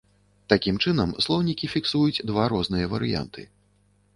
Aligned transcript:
Такім 0.53 0.77
чынам, 0.85 1.09
слоўнікі 1.25 1.69
фіксуюць 1.75 2.23
два 2.31 2.49
розныя 2.55 2.85
варыянты. 2.95 3.41